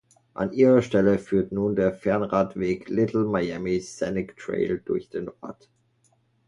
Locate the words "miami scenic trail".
3.25-4.81